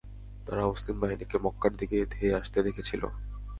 তারা 0.45 0.63
মুসলিম 0.69 0.95
বাহিনীকে 1.01 1.37
মক্কার 1.45 1.71
দিকে 1.79 1.97
ধেয়ে 2.13 2.37
আসতে 2.39 2.59
দেখেছিল। 2.67 3.03